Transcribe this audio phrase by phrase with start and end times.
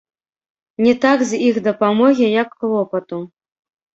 [0.85, 3.21] Не так з іх дапамогі, як клопату.